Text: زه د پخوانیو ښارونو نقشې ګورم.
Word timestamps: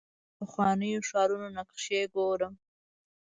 زه 0.03 0.07
د 0.35 0.37
پخوانیو 0.39 1.05
ښارونو 1.09 1.47
نقشې 1.57 2.01
ګورم. 2.13 2.53